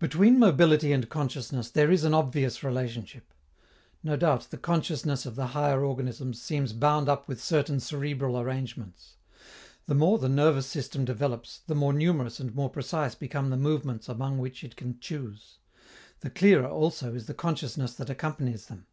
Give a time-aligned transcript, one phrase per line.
[0.00, 3.32] Between mobility and consciousness there is an obvious relationship.
[4.02, 9.18] No doubt, the consciousness of the higher organisms seems bound up with certain cerebral arrangements.
[9.86, 14.08] The more the nervous system develops, the more numerous and more precise become the movements
[14.08, 15.60] among which it can choose;
[16.22, 18.88] the clearer, also, is the consciousness that accompanies them.